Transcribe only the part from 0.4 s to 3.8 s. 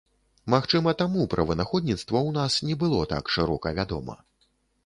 Магчыма, таму пра вынаходніцтва ў нас не было так шырока